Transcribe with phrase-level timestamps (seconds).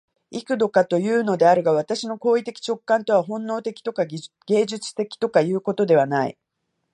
[0.31, 4.03] 幾度かいうのであるが、私の行為的直観とは本能的とか
[4.47, 6.39] 芸術的とかいうことではない。